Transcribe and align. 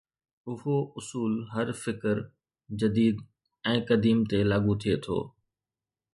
اهو 0.51 0.75
اصول 1.01 1.33
هر 1.57 1.67
فڪر، 1.81 2.17
جديد 2.83 3.15
۽ 3.75 3.77
قديم 3.93 4.19
تي 4.33 4.39
لاڳو 4.51 4.73
ٿئي 4.85 4.93
ٿو. 5.05 5.19